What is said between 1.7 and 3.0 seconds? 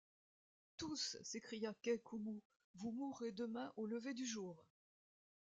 Kai-Koumou, vous